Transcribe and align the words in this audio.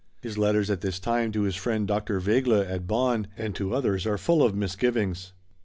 His 0.23 0.35
letters 0.35 0.71
at 0.71 0.81
this 0.81 0.99
time 0.99 1.31
to 1.31 1.43
his 1.43 1.55
friend 1.55 1.87
Dr. 1.87 2.19
Wegeler, 2.19 2.65
at 2.65 2.87
Bonn, 2.87 3.27
and 3.37 3.53
to 3.53 3.75
others, 3.75 4.07
are 4.07 4.17
full 4.17 4.41
of 4.41 4.55
misgivings. 4.55 5.33